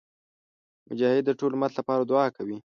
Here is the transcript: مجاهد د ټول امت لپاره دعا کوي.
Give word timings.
مجاهد 0.89 1.23
د 1.27 1.31
ټول 1.39 1.51
امت 1.55 1.71
لپاره 1.79 2.03
دعا 2.11 2.27
کوي. 2.37 2.57